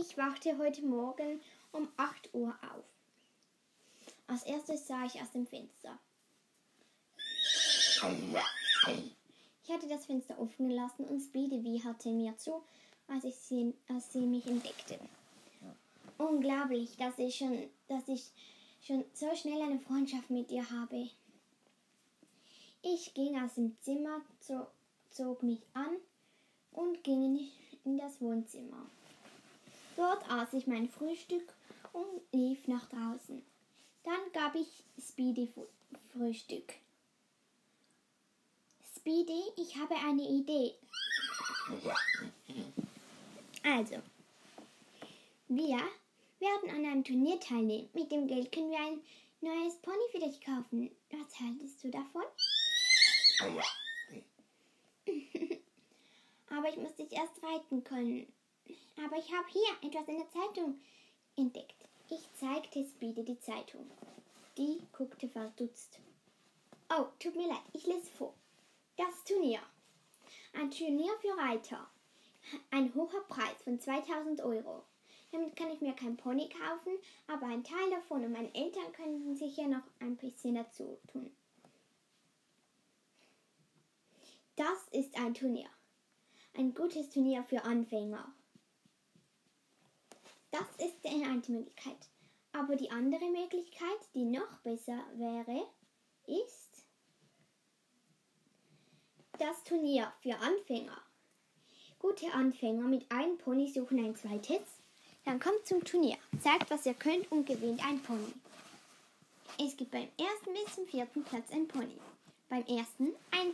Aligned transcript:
Ich 0.00 0.16
wachte 0.16 0.56
heute 0.58 0.82
Morgen 0.82 1.40
um 1.72 1.88
8 1.96 2.32
Uhr 2.32 2.54
auf. 2.62 2.84
Als 4.28 4.44
erstes 4.44 4.86
sah 4.86 5.04
ich 5.04 5.20
aus 5.20 5.32
dem 5.32 5.44
Fenster. 5.44 5.98
Ich 9.64 9.72
hatte 9.72 9.88
das 9.88 10.06
Fenster 10.06 10.38
offen 10.38 10.68
gelassen 10.68 11.04
und 11.06 11.20
Speedy 11.20 11.64
wieherte 11.64 12.10
mir 12.10 12.36
zu, 12.36 12.62
als, 13.08 13.24
ich 13.24 13.34
sie, 13.34 13.74
als 13.88 14.12
sie 14.12 14.20
mich 14.20 14.46
entdeckte. 14.46 15.00
Unglaublich, 16.16 16.96
dass 16.96 17.18
ich, 17.18 17.36
schon, 17.36 17.68
dass 17.88 18.06
ich 18.06 18.30
schon 18.80 19.04
so 19.14 19.34
schnell 19.34 19.62
eine 19.62 19.80
Freundschaft 19.80 20.30
mit 20.30 20.52
ihr 20.52 20.70
habe. 20.70 21.10
Ich 22.82 23.14
ging 23.14 23.36
aus 23.42 23.54
dem 23.54 23.76
Zimmer, 23.80 24.20
zog 25.10 25.42
mich 25.42 25.66
an 25.72 25.96
und 26.70 27.02
ging 27.02 27.50
in 27.84 27.98
das 27.98 28.20
Wohnzimmer. 28.20 28.86
Dort 29.98 30.30
aß 30.30 30.52
ich 30.52 30.68
mein 30.68 30.88
Frühstück 30.88 31.52
und 31.92 32.22
lief 32.30 32.68
nach 32.68 32.88
draußen. 32.88 33.42
Dann 34.04 34.32
gab 34.32 34.54
ich 34.54 34.84
Speedy 34.96 35.52
Frühstück. 36.12 36.74
Speedy, 38.96 39.42
ich 39.56 39.76
habe 39.76 39.96
eine 39.96 40.22
Idee. 40.22 40.74
Also, 43.64 43.96
wir 45.48 45.80
werden 46.38 46.70
an 46.70 46.86
einem 46.86 47.02
Turnier 47.02 47.40
teilnehmen. 47.40 47.88
Mit 47.92 48.12
dem 48.12 48.28
Geld 48.28 48.52
können 48.52 48.70
wir 48.70 48.78
ein 48.78 49.00
neues 49.40 49.74
Pony 49.78 50.08
für 50.12 50.20
dich 50.20 50.40
kaufen. 50.40 50.92
Was 51.10 51.40
haltest 51.40 51.82
du 51.82 51.90
davon? 51.90 52.22
Aber 56.50 56.68
ich 56.68 56.76
muss 56.76 56.94
dich 56.94 57.10
erst 57.10 57.42
reiten 57.42 57.82
können. 57.82 58.32
Aber 59.08 59.16
ich 59.16 59.32
habe 59.32 59.48
hier 59.48 59.88
etwas 59.88 60.06
in 60.06 60.18
der 60.18 60.28
Zeitung 60.28 60.78
entdeckt. 61.34 61.88
Ich 62.10 62.30
zeigte 62.34 62.84
Speedy 62.84 63.24
die 63.24 63.40
Zeitung. 63.40 63.90
Die 64.58 64.82
guckte 64.92 65.26
verdutzt. 65.30 65.98
Oh, 66.90 67.06
tut 67.18 67.34
mir 67.34 67.48
leid, 67.48 67.62
ich 67.72 67.86
lese 67.86 68.10
vor. 68.18 68.34
Das 68.98 69.24
Turnier. 69.24 69.60
Ein 70.52 70.70
Turnier 70.70 71.12
für 71.22 71.34
Reiter. 71.38 71.88
Ein 72.70 72.94
hoher 72.94 73.26
Preis 73.28 73.62
von 73.64 73.80
2000 73.80 74.42
Euro. 74.42 74.84
Damit 75.32 75.56
kann 75.56 75.70
ich 75.70 75.80
mir 75.80 75.94
kein 75.94 76.18
Pony 76.18 76.50
kaufen, 76.50 76.92
aber 77.28 77.46
ein 77.46 77.64
Teil 77.64 77.88
davon 77.90 78.24
und 78.24 78.32
meine 78.32 78.54
Eltern 78.54 78.92
könnten 78.92 79.34
sicher 79.36 79.68
noch 79.68 79.84
ein 80.00 80.18
bisschen 80.18 80.56
dazu 80.56 80.98
tun. 81.10 81.34
Das 84.56 84.86
ist 84.90 85.16
ein 85.18 85.32
Turnier. 85.32 85.70
Ein 86.54 86.74
gutes 86.74 87.08
Turnier 87.08 87.42
für 87.42 87.64
Anfänger. 87.64 88.34
Das 90.50 90.66
ist 90.78 91.04
die 91.04 91.08
eine 91.08 91.42
Möglichkeit. 91.46 92.08
Aber 92.52 92.76
die 92.76 92.90
andere 92.90 93.28
Möglichkeit, 93.30 93.98
die 94.14 94.24
noch 94.24 94.58
besser 94.62 95.04
wäre, 95.14 95.66
ist 96.26 96.86
das 99.38 99.62
Turnier 99.64 100.12
für 100.22 100.36
Anfänger. 100.36 101.00
Gute 101.98 102.32
Anfänger 102.32 102.86
mit 102.88 103.10
einem 103.10 103.38
Pony 103.38 103.70
suchen 103.70 104.04
ein 104.04 104.16
zweites. 104.16 104.62
Dann 105.24 105.40
kommt 105.40 105.66
zum 105.66 105.84
Turnier, 105.84 106.16
zeigt, 106.40 106.70
was 106.70 106.86
ihr 106.86 106.94
könnt 106.94 107.30
und 107.30 107.46
gewinnt 107.46 107.84
ein 107.84 108.02
Pony. 108.02 108.32
Es 109.60 109.76
gibt 109.76 109.90
beim 109.90 110.08
ersten 110.18 110.54
bis 110.54 110.74
zum 110.74 110.86
vierten 110.86 111.22
Platz 111.24 111.50
ein 111.52 111.68
Pony. 111.68 111.98
Beim 112.48 112.64
ersten 112.66 113.14
ein 113.30 113.52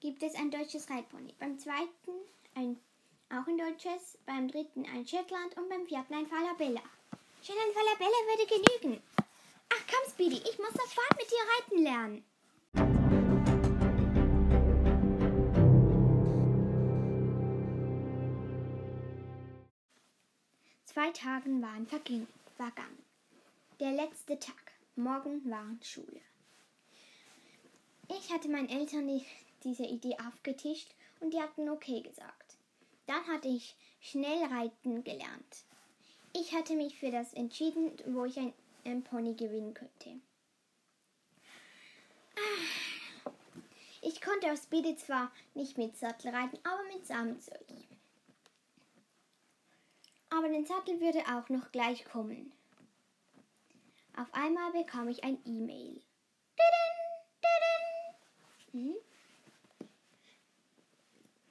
gibt 0.00 0.22
es 0.22 0.34
ein 0.34 0.50
deutsches 0.50 0.88
Reitpony, 0.90 1.34
beim 1.38 1.58
zweiten 1.58 2.12
ein 2.54 2.78
auch 3.30 3.46
ein 3.46 3.58
deutsches, 3.58 4.18
beim 4.24 4.48
dritten 4.48 4.86
ein 4.86 5.06
Shetland 5.06 5.56
und 5.56 5.68
beim 5.68 5.86
vierten 5.86 6.14
ein 6.14 6.26
Falabella. 6.26 6.82
Ein 7.40 7.74
Falabella 7.74 8.18
würde 8.26 8.46
genügen. 8.46 9.02
Ach 9.70 9.84
komm, 9.86 10.10
Speedy, 10.10 10.36
ich 10.36 10.58
muss 10.58 10.72
sofort 10.72 11.16
mit 11.16 11.30
dir 11.30 11.44
reiten 11.56 11.82
lernen. 11.82 12.24
Zwei 20.84 21.10
Tage 21.10 21.50
waren 21.62 21.86
vergangen. 22.56 23.04
Der 23.80 23.92
letzte 23.92 24.38
Tag. 24.38 24.72
Morgen 24.96 25.48
war 25.48 25.76
Schule. 25.80 26.20
Ich 28.08 28.32
hatte 28.32 28.48
meinen 28.48 28.68
Eltern 28.68 29.06
die 29.06 29.24
diese 29.62 29.84
Idee 29.84 30.16
aufgetischt 30.26 30.92
und 31.20 31.32
die 31.32 31.40
hatten 31.40 31.68
okay 31.68 32.00
gesagt. 32.02 32.57
Dann 33.08 33.26
hatte 33.26 33.48
ich 33.48 33.74
schnell 34.00 34.44
reiten 34.44 35.02
gelernt. 35.02 35.64
Ich 36.34 36.54
hatte 36.54 36.76
mich 36.76 36.98
für 36.98 37.10
das 37.10 37.32
entschieden, 37.32 37.90
wo 38.08 38.26
ich 38.26 38.36
ein, 38.38 38.52
ein 38.84 39.02
Pony 39.02 39.34
gewinnen 39.34 39.72
könnte. 39.72 40.20
Ich 44.02 44.20
konnte 44.20 44.52
auf 44.52 44.62
Speedy 44.62 44.94
zwar 44.94 45.32
nicht 45.54 45.78
mit 45.78 45.96
Sattel 45.96 46.34
reiten, 46.34 46.58
aber 46.64 46.82
mit 46.94 47.06
Samenzeug. 47.06 47.64
Aber 50.28 50.50
den 50.50 50.66
Sattel 50.66 51.00
würde 51.00 51.20
auch 51.20 51.48
noch 51.48 51.72
gleich 51.72 52.04
kommen. 52.04 52.52
Auf 54.18 54.32
einmal 54.34 54.70
bekam 54.72 55.08
ich 55.08 55.24
ein 55.24 55.38
E-Mail. 55.46 56.02
Mhm. 58.72 58.96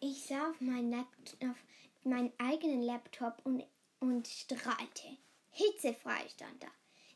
Ich 0.00 0.15
sah 0.26 0.50
auf, 0.50 0.60
mein 0.60 0.92
auf 0.94 1.56
meinen 2.04 2.32
eigenen 2.38 2.82
Laptop 2.82 3.40
und, 3.44 3.64
und 4.00 4.26
strahlte. 4.26 5.16
Hitzefrei 5.50 6.28
stand 6.28 6.62
da. 6.62 6.68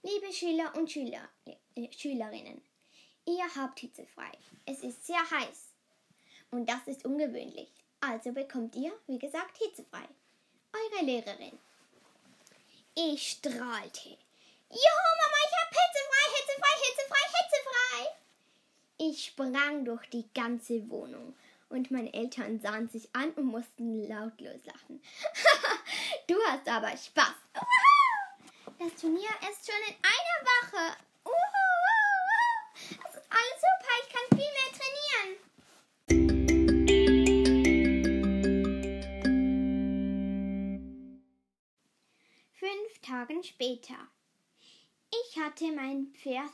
Liebe 0.03 0.33
Schüler 0.33 0.73
und 0.77 0.91
Schüler, 0.91 1.29
äh, 1.45 1.93
Schülerinnen, 1.93 2.63
ihr 3.27 3.55
habt 3.57 3.81
hitzefrei. 3.81 4.31
Es 4.65 4.83
ist 4.83 5.07
sehr 5.07 5.31
heiß. 5.31 5.69
Und 6.51 6.69
das 6.69 6.87
ist 6.87 7.05
ungewöhnlich. 7.05 7.71
Also 8.01 8.33
bekommt 8.33 8.75
ihr, 8.77 8.93
wie 9.07 9.19
gesagt, 9.19 9.59
hitzefrei. 9.59 10.09
Eure 10.73 11.05
Lehrerin. 11.05 11.59
Ich 12.95 13.33
strahlte. 13.33 14.09
Juhu, 14.71 15.11
Mama, 15.21 15.39
ich 15.47 15.57
hab 15.59 15.69
hitzefrei, 15.69 16.27
hitzefrei, 16.37 16.75
hitzefrei, 16.87 17.25
hitzefrei. 17.39 18.21
Ich 18.99 19.25
sprang 19.27 19.85
durch 19.85 20.07
die 20.11 20.29
ganze 20.33 20.89
Wohnung 20.89 21.35
und 21.71 21.91
meine 21.91 22.13
Eltern 22.13 22.61
sahen 22.61 22.89
sich 22.89 23.09
an 23.15 23.31
und 23.31 23.47
mussten 23.47 24.07
lautlos 24.07 24.65
lachen. 24.65 25.01
du 26.27 26.35
hast 26.49 26.69
aber 26.69 26.97
Spaß. 26.97 27.35
Das 28.79 28.95
Turnier 29.01 29.31
ist 29.51 29.67
schon 29.67 29.81
in 29.89 29.95
einer 30.03 30.41
Woche. 30.45 30.97
Das 33.03 33.15
ist 33.15 33.29
alles 33.31 33.61
super. 33.61 33.95
Ich 34.03 34.09
kann 34.13 34.27
viel 34.37 34.53
mehr 34.57 34.71
trainieren. 34.79 35.31
Fünf 42.53 42.91
Tage 43.01 43.43
später. 43.45 43.99
Ich 45.11 45.39
hatte 45.39 45.73
mein 45.73 46.07
Pferd, 46.15 46.53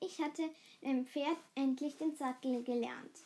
ich 0.00 0.20
hatte 0.20 0.50
dem 0.82 1.06
Pferd 1.06 1.38
endlich 1.54 1.96
den 1.96 2.16
Sattel 2.16 2.62
gelernt. 2.64 3.18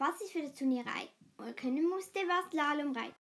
Was 0.00 0.18
ich 0.22 0.32
für 0.32 0.40
das 0.40 0.54
Turnier 0.54 0.82
reiten 0.86 1.56
können 1.56 1.86
musste, 1.86 2.20
war 2.20 2.48
Slalom 2.48 2.96
reiten. 2.96 3.14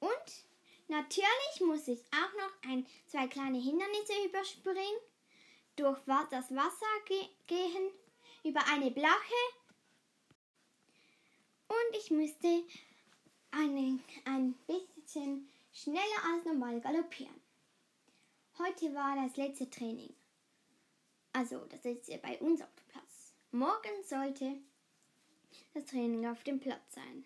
Und 0.00 0.44
natürlich 0.88 1.60
muss 1.60 1.86
ich 1.86 2.00
auch 2.10 2.32
noch 2.36 2.70
ein, 2.70 2.84
zwei 3.06 3.28
kleine 3.28 3.60
Hindernisse 3.60 4.12
überspringen, 4.26 4.98
durch 5.76 6.00
das 6.28 6.52
Wasser 6.56 6.86
ge 7.04 7.28
gehen, 7.46 7.92
über 8.42 8.66
eine 8.66 8.90
Blache 8.90 9.42
und 11.68 11.96
ich 11.96 12.10
musste 12.10 12.64
eine, 13.52 14.00
ein 14.24 14.54
bisschen 14.66 15.48
schneller 15.72 16.24
als 16.34 16.44
normal 16.44 16.80
galoppieren. 16.80 17.40
Heute 18.58 18.92
war 18.92 19.14
das 19.14 19.36
letzte 19.36 19.70
Training. 19.70 20.12
Also 21.32 21.64
das 21.66 21.84
letzte 21.84 22.18
bei 22.18 22.40
uns 22.40 22.60
auf 22.60 22.74
dem 22.74 22.88
Platz. 22.88 23.34
Morgen 23.52 24.02
sollte 24.02 24.58
das 25.74 25.84
Training 25.86 26.26
auf 26.26 26.42
dem 26.42 26.60
Platz 26.60 26.94
sein. 26.94 27.24